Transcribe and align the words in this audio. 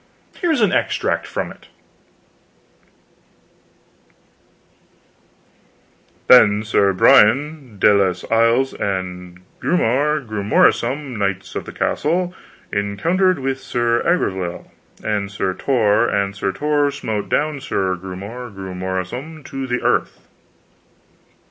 Here 0.37 0.51
is 0.51 0.61
an 0.61 0.71
extract 0.71 1.27
from 1.27 1.51
it: 1.51 1.67
Then 6.25 6.63
Sir 6.63 6.91
Brian 6.91 7.77
de 7.77 7.93
les 7.93 8.25
Isles 8.31 8.73
and 8.73 9.41
Grummore 9.59 10.19
Grummorsum, 10.25 11.17
knights 11.17 11.53
of 11.53 11.65
the 11.65 11.71
castle, 11.71 12.33
encountered 12.73 13.37
with 13.37 13.59
Sir 13.59 14.01
Aglovale 14.03 14.71
and 15.03 15.29
Sir 15.29 15.53
Tor, 15.53 16.07
and 16.09 16.35
Sir 16.35 16.51
Tor 16.51 16.89
smote 16.89 17.29
down 17.29 17.59
Sir 17.61 17.93
Grummore 17.95 18.49
Grummorsum 18.49 19.43
to 19.45 19.67
the 19.67 19.83
earth. 19.83 20.25